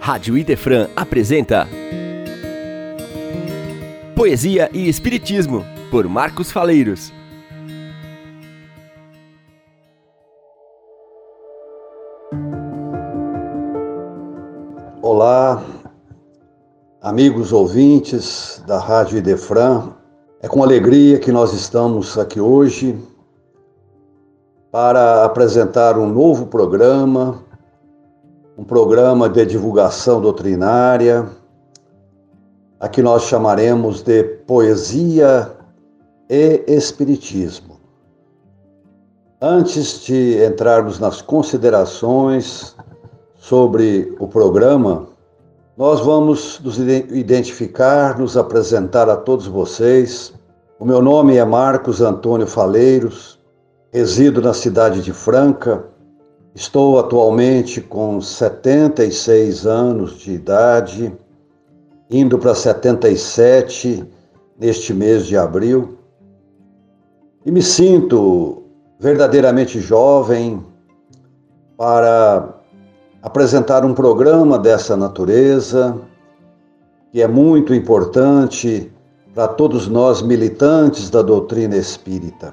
[0.00, 1.68] Rádio Idefran apresenta
[4.16, 7.12] Poesia e Espiritismo, por Marcos Faleiros.
[15.02, 15.62] Olá,
[17.02, 19.90] amigos ouvintes da Rádio Idefran.
[20.40, 22.98] É com alegria que nós estamos aqui hoje
[24.72, 27.49] para apresentar um novo programa
[28.60, 31.26] um programa de divulgação doutrinária,
[32.78, 35.50] a que nós chamaremos de Poesia
[36.28, 37.80] e Espiritismo.
[39.40, 42.76] Antes de entrarmos nas considerações
[43.34, 45.06] sobre o programa,
[45.74, 50.34] nós vamos nos identificar, nos apresentar a todos vocês.
[50.78, 53.38] O meu nome é Marcos Antônio Faleiros,
[53.90, 55.82] resido na cidade de Franca,
[56.54, 61.12] Estou atualmente com 76 anos de idade,
[62.10, 64.04] indo para 77
[64.58, 65.96] neste mês de abril,
[67.46, 68.64] e me sinto
[68.98, 70.60] verdadeiramente jovem
[71.76, 72.60] para
[73.22, 75.96] apresentar um programa dessa natureza,
[77.12, 78.92] que é muito importante
[79.32, 82.52] para todos nós militantes da doutrina espírita.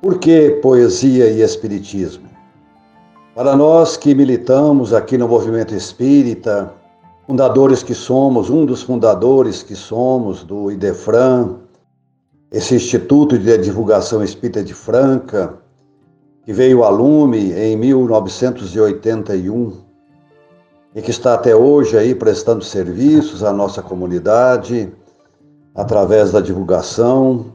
[0.00, 2.35] Por que poesia e espiritismo?
[3.36, 6.72] Para nós que militamos aqui no movimento espírita,
[7.26, 11.56] fundadores que somos, um dos fundadores que somos do IDEFRAN,
[12.50, 15.52] esse Instituto de Divulgação Espírita de Franca,
[16.46, 19.84] que veio a lume em 1981
[20.94, 24.90] e que está até hoje aí prestando serviços à nossa comunidade
[25.74, 27.52] através da divulgação,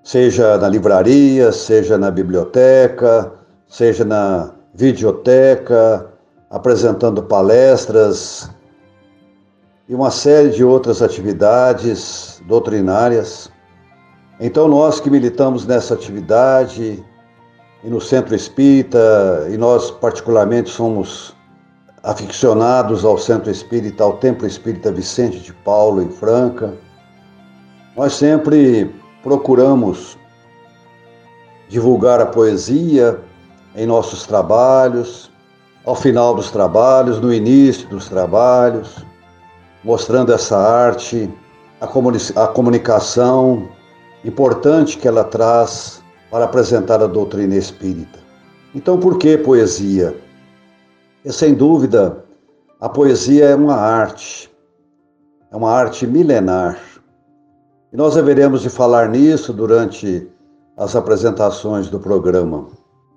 [0.00, 3.32] seja na livraria, seja na biblioteca,
[3.66, 6.10] seja na videoteca,
[6.50, 8.50] apresentando palestras
[9.88, 13.50] e uma série de outras atividades doutrinárias.
[14.40, 17.04] Então, nós que militamos nessa atividade
[17.84, 21.34] e no Centro Espírita, e nós particularmente somos
[22.02, 26.74] aficionados ao Centro Espírita, ao Templo Espírita Vicente de Paulo, em Franca,
[27.96, 30.18] nós sempre procuramos
[31.68, 33.20] divulgar a poesia
[33.74, 35.30] em nossos trabalhos,
[35.84, 39.04] ao final dos trabalhos, no início dos trabalhos,
[39.82, 41.30] mostrando essa arte,
[41.80, 43.68] a, comuni a comunicação
[44.24, 48.18] importante que ela traz para apresentar a doutrina espírita.
[48.74, 50.16] Então, por que poesia?
[51.24, 52.24] E sem dúvida,
[52.80, 54.50] a poesia é uma arte,
[55.50, 56.78] é uma arte milenar.
[57.92, 60.28] E nós haveremos de falar nisso durante
[60.76, 62.66] as apresentações do programa.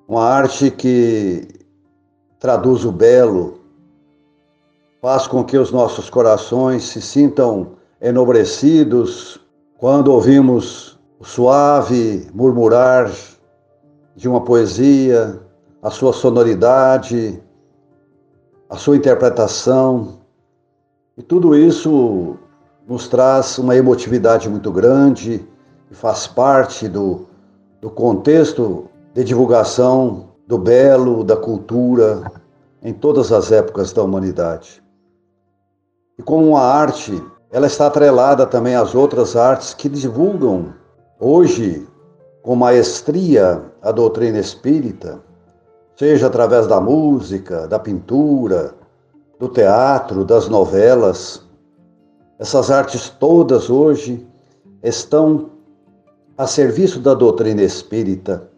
[0.07, 1.45] Uma arte que
[2.39, 3.59] traduz o belo,
[5.01, 9.37] faz com que os nossos corações se sintam enobrecidos
[9.77, 13.11] quando ouvimos o suave murmurar
[14.15, 15.41] de uma poesia,
[15.83, 17.43] a sua sonoridade,
[18.69, 20.19] a sua interpretação.
[21.17, 22.37] E tudo isso
[22.87, 25.45] nos traz uma emotividade muito grande
[25.91, 27.27] e faz parte do,
[27.81, 32.31] do contexto de divulgação do belo, da cultura,
[32.83, 34.83] em todas as épocas da humanidade.
[36.19, 37.19] E como uma arte,
[37.49, 40.71] ela está atrelada também às outras artes que divulgam
[41.19, 41.87] hoje
[42.43, 45.19] com maestria a doutrina espírita,
[45.95, 48.75] seja através da música, da pintura,
[49.39, 51.43] do teatro, das novelas.
[52.37, 54.27] Essas artes todas hoje
[54.83, 55.49] estão
[56.37, 58.55] a serviço da doutrina espírita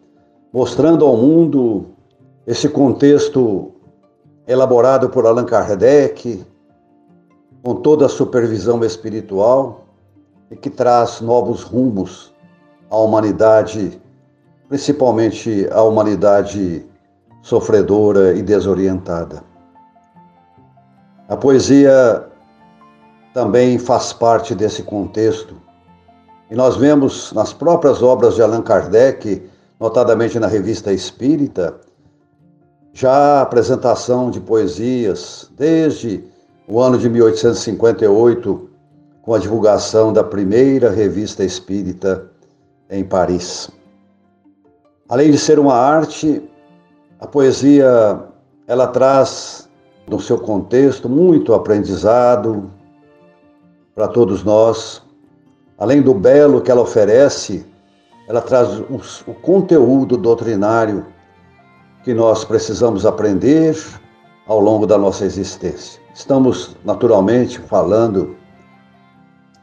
[0.52, 1.86] mostrando ao mundo
[2.46, 3.72] esse contexto
[4.46, 6.44] elaborado por Allan Kardec,
[7.62, 9.84] com toda a supervisão espiritual
[10.50, 12.34] e que traz novos rumos
[12.90, 14.00] à humanidade,
[14.68, 16.84] principalmente à humanidade
[17.42, 19.42] sofredora e desorientada.
[21.28, 22.26] A poesia
[23.32, 25.54] também faz parte desse contexto.
[26.50, 29.48] E nós vemos nas próprias obras de Allan Kardec
[29.80, 31.80] notadamente na revista Espírita,
[32.92, 36.22] já a apresentação de poesias desde
[36.68, 38.68] o ano de 1858,
[39.22, 42.30] com a divulgação da primeira revista espírita
[42.90, 43.70] em Paris.
[45.08, 46.42] Além de ser uma arte,
[47.18, 48.20] a poesia
[48.66, 49.68] ela traz
[50.06, 52.70] no seu contexto muito aprendizado
[53.94, 55.02] para todos nós.
[55.78, 57.66] Além do belo que ela oferece,
[58.30, 61.04] ela traz o, conteúdo doutrinário
[62.04, 63.76] que nós precisamos aprender
[64.46, 66.00] ao longo da nossa existência.
[66.14, 68.36] Estamos naturalmente falando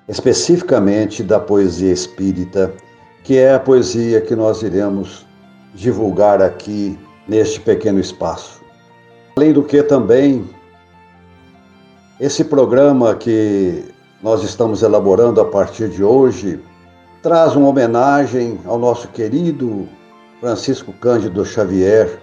[0.09, 2.73] especificamente da poesia espírita,
[3.23, 5.25] que é a poesia que nós iremos
[5.73, 8.61] divulgar aqui neste pequeno espaço.
[9.37, 10.43] Além do que também
[12.19, 13.85] esse programa que
[14.21, 16.59] nós estamos elaborando a partir de hoje
[17.27, 19.85] traz uma homenagem ao nosso querido
[20.39, 22.21] Francisco Cândido Xavier,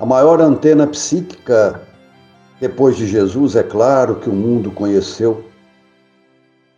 [0.00, 1.80] a maior antena psíquica
[2.60, 5.44] depois de Jesus, é claro, que o mundo conheceu,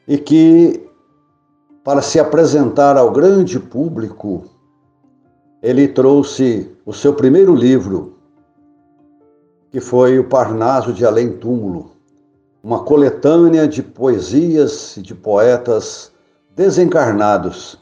[0.07, 0.87] e que,
[1.83, 4.45] para se apresentar ao grande público,
[5.63, 8.19] ele trouxe o seu primeiro livro,
[9.71, 11.93] que foi O Parnaso de Além Túmulo,
[12.63, 16.13] uma coletânea de poesias e de poetas
[16.56, 17.79] desencarnados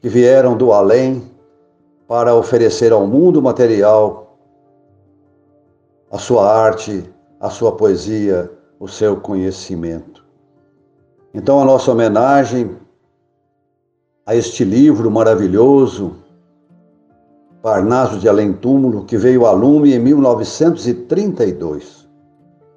[0.00, 1.30] que vieram do além
[2.06, 4.38] para oferecer ao mundo material
[6.10, 7.04] a sua arte,
[7.38, 8.50] a sua poesia,
[8.80, 10.24] o seu conhecimento.
[11.34, 12.74] Então, a nossa homenagem
[14.24, 16.16] a este livro maravilhoso,
[17.62, 22.08] Parnaso de Além Túmulo, que veio a lume em 1932,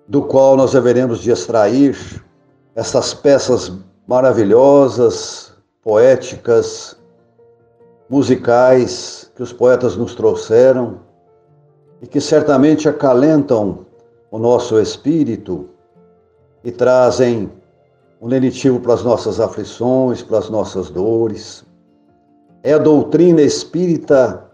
[0.08, 1.96] do qual nós haveremos de extrair
[2.76, 3.72] essas peças
[4.08, 5.54] maravilhosas,
[5.84, 6.98] poéticas,
[8.10, 11.00] musicais que os poetas nos trouxeram
[12.02, 13.86] e que certamente acalentam
[14.30, 15.70] o nosso espírito
[16.64, 17.52] e trazem
[18.22, 21.66] um lenitivo para as nossas aflições, para as nossas dores.
[22.64, 24.46] É a doutrina espírita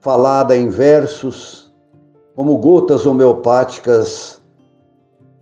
[0.00, 1.72] falada em versos,
[2.34, 4.42] como gotas homeopáticas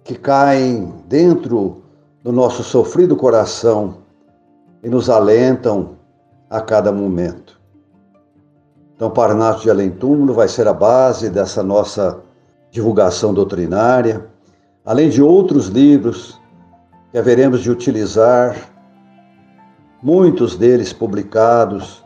[0.05, 1.84] que caem dentro
[2.25, 3.99] do nosso sofrido coração
[4.83, 5.99] e nos alentam
[6.49, 7.61] a cada momento.
[8.97, 12.23] Então, Parnaso de Além Túmulo vai ser a base dessa nossa
[12.71, 14.27] divulgação doutrinária,
[14.87, 16.41] além de outros livros
[17.13, 18.57] que haveremos de utilizar,
[20.03, 22.03] muitos deles publicados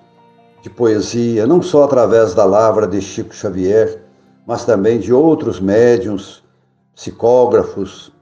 [0.62, 4.02] de poesia, não só através da lavra de Chico Xavier,
[4.44, 6.42] mas também de outros médiums,
[6.92, 8.12] psicógrafos,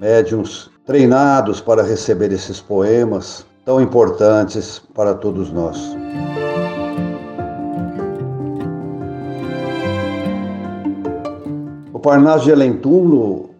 [0.00, 5.96] médiums treinados para receber esses poemas tão importantes para todos nós.
[12.06, 13.50] Parnaso de Além-Túmulo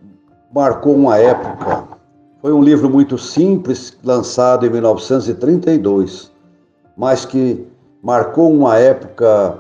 [0.54, 1.82] marcou uma época.
[2.40, 6.30] Foi um livro muito simples, lançado em 1932,
[6.96, 7.66] mas que
[8.00, 9.58] marcou uma época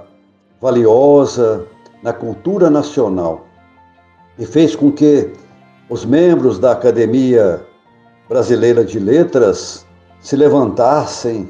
[0.60, 1.66] valiosa
[2.00, 3.44] na cultura nacional
[4.38, 5.32] e fez com que
[5.88, 7.64] os membros da Academia
[8.28, 9.86] Brasileira de Letras
[10.20, 11.48] se levantassem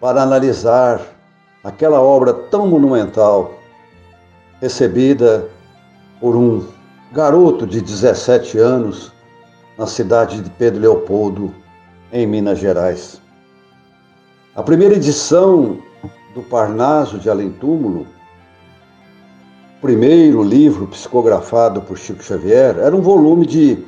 [0.00, 1.00] para analisar
[1.62, 3.54] aquela obra tão monumental,
[4.60, 5.48] recebida
[6.20, 6.66] por um
[7.12, 9.12] garoto de 17 anos
[9.76, 11.54] na cidade de Pedro Leopoldo,
[12.12, 13.20] em Minas Gerais.
[14.54, 15.78] A primeira edição
[16.34, 18.06] do Parnaso de Além Túmulo,
[19.80, 23.84] primeiro livro psicografado por Chico Xavier, era um volume de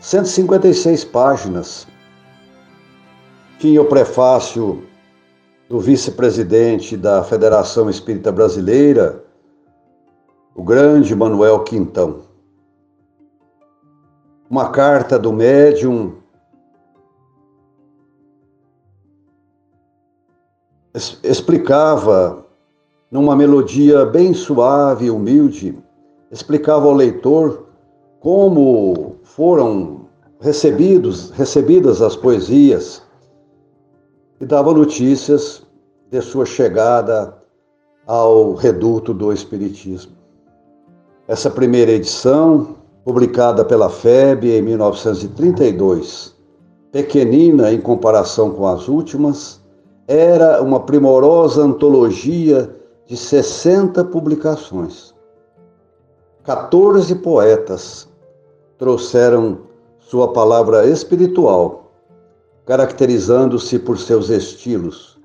[0.00, 1.86] 156 páginas.
[3.58, 4.84] Tinha o prefácio
[5.68, 9.24] do vice-presidente da Federação Espírita Brasileira,
[10.54, 12.22] o grande Manuel Quintão.
[14.48, 16.16] Uma carta do médium
[21.22, 22.43] explicava,
[23.14, 25.78] numa melodia bem suave e humilde,
[26.32, 27.68] explicava ao leitor
[28.18, 30.06] como foram
[30.40, 33.00] recebidos, recebidas as poesias
[34.40, 35.64] e dava notícias
[36.10, 37.38] de sua chegada
[38.04, 40.10] ao reduto do Espiritismo.
[41.28, 46.34] Essa primeira edição, publicada pela FEB em 1932,
[46.90, 49.60] pequenina em comparação com as últimas,
[50.08, 55.14] era uma primorosa antologia de 60 publicações.
[56.44, 58.08] 14 poetas
[58.78, 59.58] trouxeram
[59.98, 61.92] sua palavra espiritual,
[62.66, 65.18] caracterizando-se por seus estilos,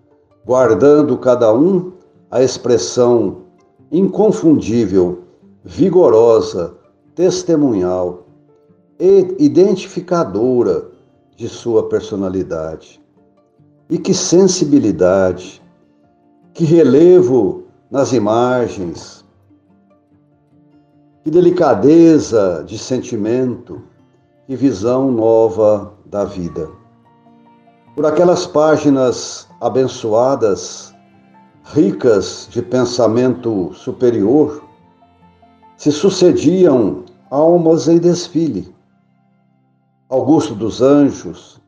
[0.45, 1.93] guardando cada um
[2.31, 3.43] a expressão
[3.91, 5.23] inconfundível
[5.63, 6.75] vigorosa,
[7.15, 8.25] testemunhal
[8.99, 10.89] e identificadora
[11.35, 13.01] de sua personalidade.
[13.89, 15.61] E que sensibilidade,
[16.53, 19.25] que relevo nas imagens,
[21.23, 23.81] que delicadeza de sentimento,
[24.45, 26.69] que visão nova da vida.
[27.95, 30.93] Por aquelas páginas abençoadas,
[31.65, 34.63] ricas de pensamento superior,
[35.75, 38.73] se sucediam almas em desfile.
[40.09, 41.59] Augusto dos Anjos,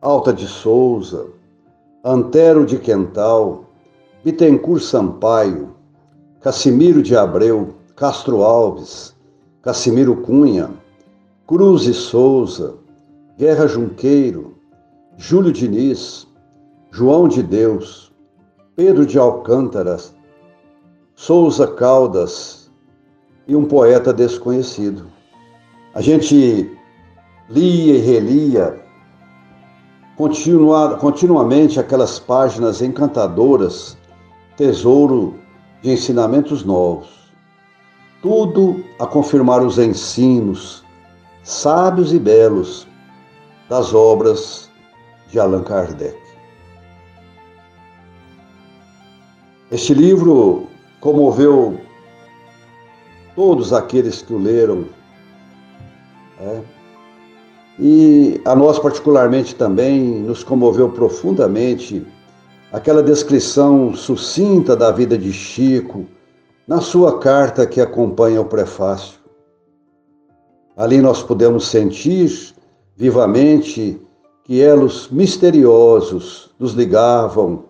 [0.00, 1.26] Alta de Souza,
[2.04, 3.65] Antero de Quental,
[4.26, 5.76] Bittencourt Sampaio,
[6.40, 9.14] Cassimiro de Abreu, Castro Alves,
[9.62, 10.68] Cassimiro Cunha,
[11.46, 12.74] Cruz e Souza,
[13.38, 14.56] Guerra Junqueiro,
[15.16, 16.26] Júlio Diniz,
[16.90, 18.12] João de Deus,
[18.74, 19.96] Pedro de Alcântara,
[21.14, 22.68] Souza Caldas
[23.46, 25.06] e um poeta desconhecido.
[25.94, 26.76] A gente
[27.48, 28.84] lia e relia
[30.16, 33.96] continua, continuamente aquelas páginas encantadoras,
[34.56, 35.34] tesouro
[35.82, 37.30] de ensinamentos novos.
[38.22, 40.84] Tudo a confirmar os ensinos,
[41.42, 42.86] sábios e belos,
[43.68, 44.70] das obras
[45.28, 46.16] de Allan Kardec.
[49.70, 50.68] Este livro
[51.00, 51.80] comoveu
[53.34, 54.86] todos aqueles que o leram.
[56.40, 56.60] É,
[57.78, 62.06] e a nós, particularmente, também nos comoveu profundamente
[62.76, 66.04] aquela descrição sucinta da vida de Chico
[66.68, 69.18] na sua carta que acompanha o prefácio.
[70.76, 72.54] Ali nós podemos sentir
[72.94, 73.98] vivamente
[74.44, 77.64] que elos misteriosos nos ligavam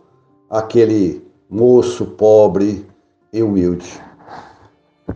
[0.51, 2.85] àquele moço pobre
[3.33, 4.03] e humilde.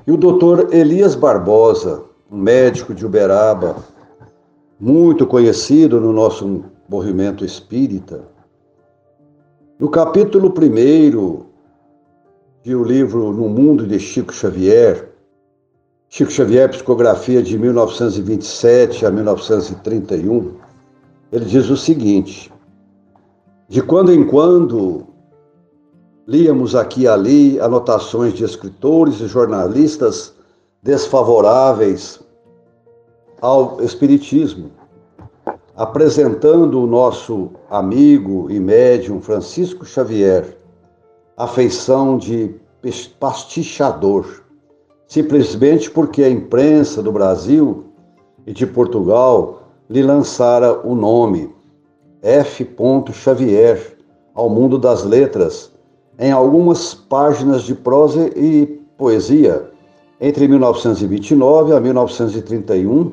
[0.06, 3.75] E o doutor Elias Barbosa, um médico de Uberaba,
[4.78, 8.23] muito conhecido no nosso movimento espírita.
[9.80, 11.46] No capítulo 1
[12.62, 15.10] de o livro No Mundo de Chico Xavier,
[16.06, 20.52] Chico Xavier, psicografia de 1927 a 1931,
[21.32, 22.52] ele diz o seguinte:
[23.70, 25.06] De quando em quando
[26.28, 30.34] líamos aqui e ali anotações de escritores e jornalistas
[30.82, 32.20] desfavoráveis
[33.40, 34.72] ao Espiritismo,
[35.80, 40.58] apresentando o nosso amigo e médium Francisco Xavier
[41.38, 42.54] a feição de
[43.18, 44.44] pastichador,
[45.08, 47.87] simplesmente porque a imprensa do Brasil
[48.46, 51.50] e de Portugal lhe lançara o nome
[52.20, 52.68] F.
[53.14, 53.96] Xavier
[54.34, 55.72] ao mundo das letras
[56.18, 58.66] em algumas páginas de prosa e
[58.99, 59.70] poesia
[60.20, 63.12] entre 1929 a 1931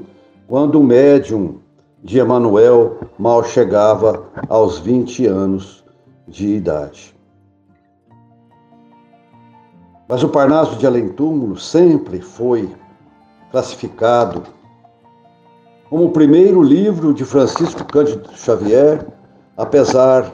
[0.49, 1.59] quando o médium
[2.03, 5.83] de Emanuel mal chegava aos 20 anos
[6.27, 7.15] de idade.
[10.07, 12.73] Mas o Parnaso de Além Túmulo sempre foi
[13.51, 14.43] classificado
[15.89, 19.05] como o primeiro livro de Francisco Cândido Xavier,
[19.55, 20.31] apesar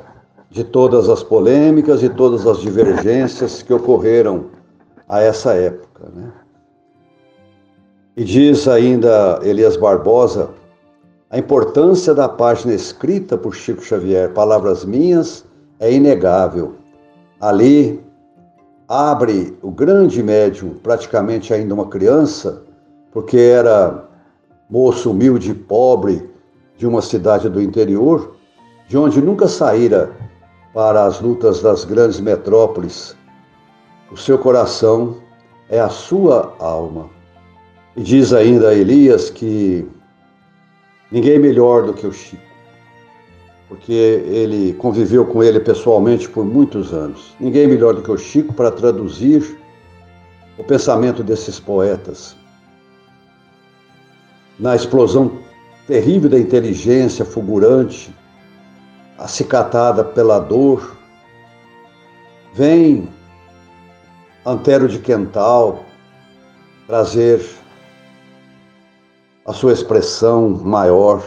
[0.49, 4.45] de todas as polêmicas e todas as divergências que ocorreram
[5.07, 6.09] a essa época.
[6.13, 6.31] Né?
[8.15, 10.49] E diz ainda Elias Barbosa
[11.33, 15.43] a importância da página escrita por Chico Xavier, Palavras Minhas,
[15.79, 16.75] é inegável.
[17.41, 17.99] Ali
[18.87, 22.61] abre o grande médium, praticamente ainda uma criança,
[23.11, 24.07] porque era
[24.69, 26.29] moço humilde e pobre
[26.77, 28.35] de uma cidade do interior,
[28.87, 30.11] de onde nunca saíra
[30.71, 33.17] para as lutas das grandes metrópoles.
[34.11, 35.17] O seu coração
[35.67, 37.09] é a sua alma.
[37.95, 39.89] E diz ainda Elias que
[41.13, 42.41] ninguém melhor do que o Chico,
[43.69, 47.35] porque ele conviveu com ele pessoalmente por muitos anos.
[47.39, 49.59] Ninguém melhor do que o Chico para traduzir
[50.57, 52.35] o pensamento desses poetas.
[54.59, 55.37] Na explosão
[55.87, 58.13] terrível da inteligência fulgurante,
[59.19, 60.97] acicatada pela dor,
[62.55, 63.07] vem
[64.43, 65.85] Antero de Quental
[66.87, 67.39] trazer
[69.45, 71.23] a sua expressão maior.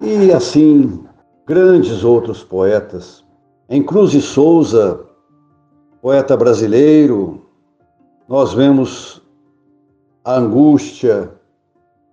[0.00, 1.04] E assim,
[1.46, 3.24] grandes outros poetas.
[3.68, 5.00] Em Cruz e Souza,
[6.00, 7.42] poeta brasileiro,
[8.28, 9.22] nós vemos
[10.24, 11.32] a angústia,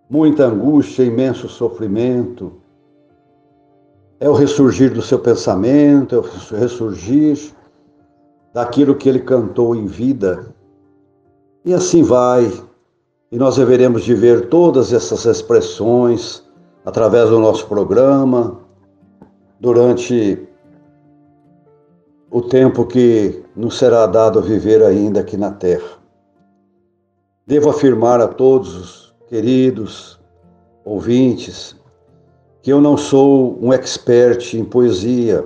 [0.09, 2.53] muita angústia, imenso sofrimento.
[4.19, 7.53] É o ressurgir do seu pensamento, é o ressurgir
[8.53, 10.53] daquilo que ele cantou em vida.
[11.63, 12.51] E assim vai,
[13.31, 16.43] e nós deveremos de ver todas essas expressões
[16.83, 18.59] através do nosso programa,
[19.59, 20.47] durante
[22.31, 25.99] o tempo que nos será dado viver ainda aqui na Terra.
[27.45, 30.19] Devo afirmar a todos os queridos
[30.85, 31.75] ouvintes
[32.61, 35.45] que eu não sou um expert em poesia,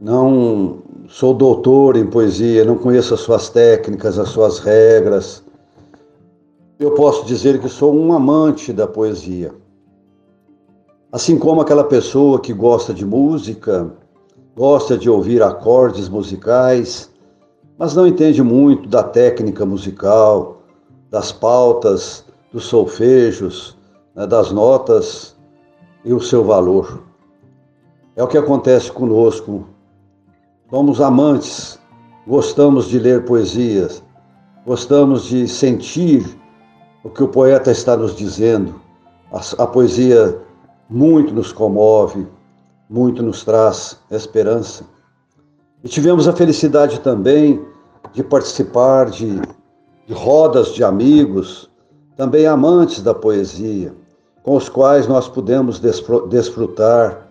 [0.00, 5.44] não sou doutor em poesia, não conheço as suas técnicas, as suas regras,
[6.80, 9.52] eu posso dizer que sou um amante da poesia.
[11.12, 13.92] Assim como aquela pessoa que gosta de música,
[14.56, 17.10] gosta de ouvir acordes musicais,
[17.76, 20.62] mas não entende muito da técnica musical,
[21.10, 23.76] das pautas, dos solfejos,
[24.14, 25.36] né, das notas
[26.02, 27.02] e o seu valor.
[28.16, 29.66] É o que acontece conosco.
[30.70, 31.78] Somos amantes,
[32.26, 34.02] gostamos de ler poesias,
[34.64, 36.39] gostamos de sentir
[37.02, 38.80] o que o poeta está nos dizendo.
[39.32, 40.38] A, a poesia
[40.88, 42.26] muito nos comove,
[42.88, 44.84] muito nos traz esperança.
[45.82, 47.64] E tivemos a felicidade também
[48.12, 49.40] de participar de,
[50.06, 51.70] de rodas de amigos,
[52.16, 53.94] também amantes da poesia,
[54.42, 55.80] com os quais nós pudemos
[56.28, 57.28] desfrutar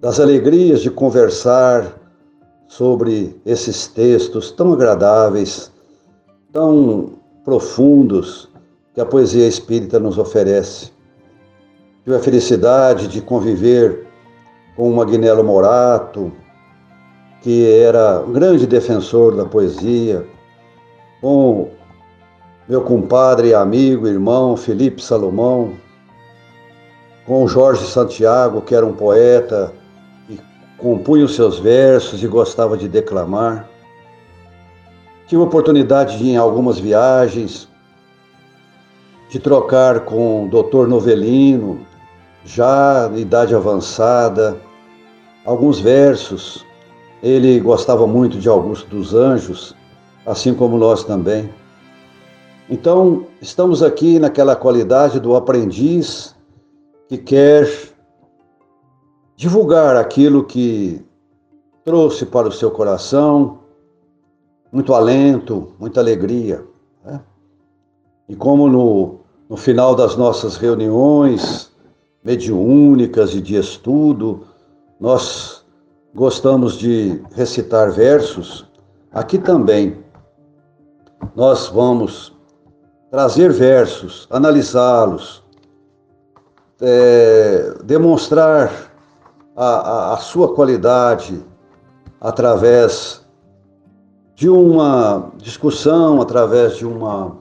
[0.00, 1.98] das alegrias de conversar
[2.66, 5.70] sobre esses textos tão agradáveis,
[6.52, 8.48] tão profundos
[8.94, 10.92] que a poesia espírita nos oferece.
[12.04, 14.06] Tive a felicidade de conviver
[14.76, 16.32] com o Magnello Morato,
[17.42, 20.26] que era um grande defensor da poesia,
[21.20, 21.70] com
[22.68, 25.74] meu compadre amigo, irmão Felipe Salomão,
[27.26, 29.72] com Jorge Santiago, que era um poeta
[30.28, 30.38] e
[30.78, 33.68] compunha os seus versos e gostava de declamar.
[35.32, 37.66] Tive a oportunidade de ir em algumas viagens,
[39.30, 41.80] de trocar com o doutor Novelino,
[42.44, 44.60] já de idade avançada,
[45.46, 46.66] alguns versos.
[47.22, 49.74] Ele gostava muito de Augusto dos Anjos,
[50.26, 51.48] assim como nós também.
[52.68, 56.36] Então, estamos aqui naquela qualidade do aprendiz
[57.08, 57.66] que quer
[59.34, 61.02] divulgar aquilo que
[61.86, 63.61] trouxe para o seu coração
[64.72, 66.64] muito alento, muita alegria.
[67.04, 67.20] Né?
[68.28, 71.70] E como no, no final das nossas reuniões,
[72.24, 74.46] mediúnicas e de estudo,
[74.98, 75.62] nós
[76.14, 78.66] gostamos de recitar versos.
[79.12, 79.98] Aqui também
[81.36, 82.32] nós vamos
[83.10, 85.42] trazer versos, analisá-los,
[86.80, 88.90] é, demonstrar
[89.54, 91.44] a, a, a sua qualidade
[92.20, 93.21] através
[94.34, 97.36] de uma discussão, através de uma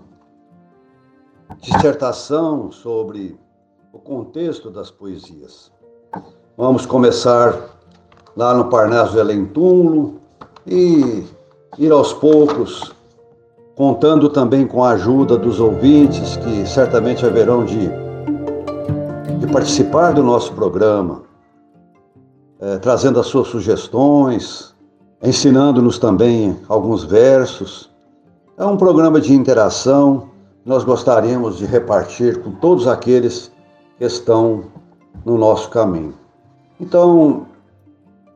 [1.60, 3.40] dissertação sobre
[3.94, 5.72] o contexto das poesias.
[6.58, 7.56] Vamos começar
[8.36, 10.20] lá no Parnaso de Alentúmulo
[10.66, 11.26] e
[11.78, 12.94] ir aos poucos,
[13.76, 17.90] contando também com a ajuda dos ouvintes que certamente haverão de,
[19.40, 21.24] de participar do nosso programa,
[22.60, 24.71] é, trazendo as suas sugestões,
[25.22, 27.90] ensinando-nos também alguns versos.
[28.58, 30.30] É um programa de interação.
[30.66, 33.52] Nós gostaríamos de repartir com todos aqueles
[33.98, 34.66] que estão
[35.26, 36.14] no nosso caminho.
[36.80, 37.46] Então,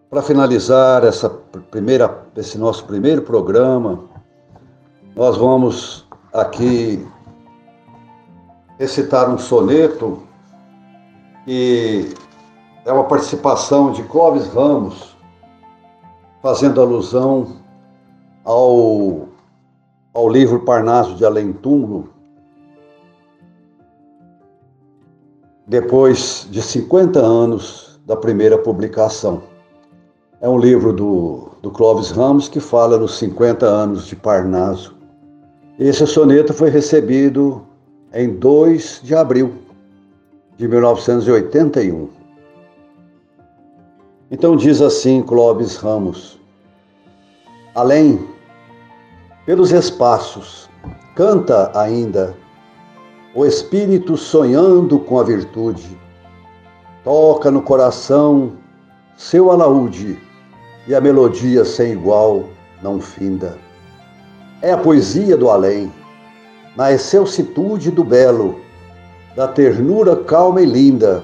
[0.09, 1.29] para finalizar essa
[1.71, 4.03] primeira, esse nosso primeiro programa,
[5.15, 7.05] nós vamos aqui
[8.77, 10.19] recitar um soneto
[11.45, 12.13] que
[12.85, 15.14] é uma participação de Clóvis Ramos,
[16.45, 17.55] fazendo alusão
[18.43, 19.29] ao,
[20.13, 22.07] ao livro Parnaso de Além Túmulo,
[25.65, 29.41] depois de 50 anos da primeira publicação.
[30.39, 34.95] É um livro do, do Clóvis Ramos que fala dos 50 anos de Parnaso.
[35.79, 37.65] Esse soneto foi recebido
[38.13, 39.51] em 2 de abril
[40.57, 42.14] de 1981.
[44.31, 46.39] Então diz assim Clóvis Ramos:
[47.75, 48.27] Além,
[49.45, 50.67] pelos espaços,
[51.15, 52.35] canta ainda
[53.35, 55.95] o espírito sonhando com a virtude.
[57.03, 58.53] Toca no coração
[59.15, 60.19] seu alaúde
[60.87, 62.45] e a melodia sem igual
[62.81, 63.59] não finda.
[64.59, 65.93] É a poesia do além,
[66.75, 68.59] na excelsitude do belo,
[69.35, 71.23] da ternura calma e linda,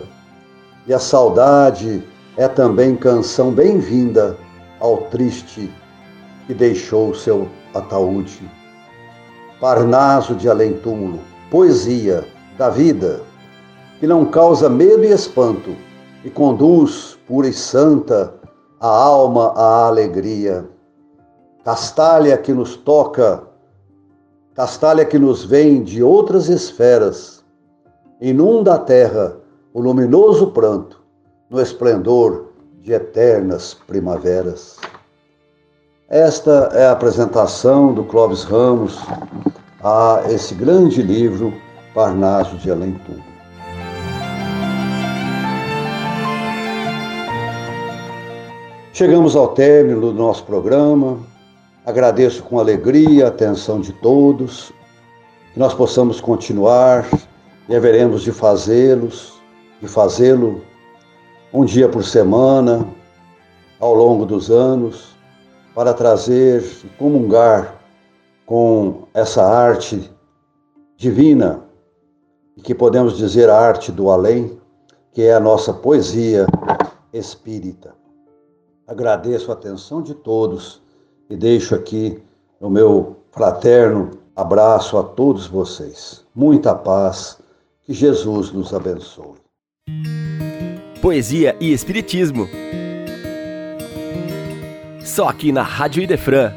[0.85, 2.03] e a saudade
[2.37, 4.37] é também canção bem-vinda
[4.79, 5.71] ao triste
[6.47, 8.49] que deixou seu ataúde.
[9.59, 12.25] Parnaso de além-túmulo, poesia
[12.57, 13.21] da vida,
[13.99, 15.75] que não causa medo e espanto
[16.23, 18.33] e conduz, pura e santa,
[18.79, 20.67] a alma à alegria.
[21.63, 23.43] Castalha que nos toca,
[24.55, 27.43] castalha que nos vem de outras esferas,
[28.19, 29.37] inunda a terra
[29.73, 31.00] o luminoso pranto,
[31.51, 32.45] no esplendor
[32.81, 34.77] de eternas primaveras.
[36.07, 38.97] Esta é a apresentação do Clóvis Ramos
[39.83, 41.53] a esse grande livro,
[41.93, 43.21] Parnaso de Além Tudo.
[48.93, 51.19] Chegamos ao término do nosso programa.
[51.85, 54.71] Agradeço com alegria a atenção de todos,
[55.53, 57.05] que nós possamos continuar
[57.67, 59.33] e haveremos de fazê-los,
[59.81, 60.70] de fazê-lo
[61.53, 62.87] um dia por semana,
[63.79, 65.15] ao longo dos anos,
[65.75, 67.79] para trazer e comungar
[68.45, 70.11] com essa arte
[70.95, 71.63] divina,
[72.63, 74.59] que podemos dizer a arte do além,
[75.11, 76.45] que é a nossa poesia
[77.11, 77.93] espírita.
[78.87, 80.81] Agradeço a atenção de todos
[81.29, 82.21] e deixo aqui
[82.59, 86.23] o meu fraterno abraço a todos vocês.
[86.35, 87.39] Muita paz,
[87.83, 89.35] que Jesus nos abençoe.
[91.11, 92.49] Poesia e Espiritismo.
[95.01, 96.53] Só aqui na Rádio Idefran